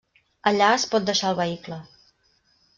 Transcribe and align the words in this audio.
Allà 0.51 0.69
es 0.77 0.85
pot 0.95 1.05
deixar 1.11 1.29
el 1.35 1.39
vehicle. 1.43 1.81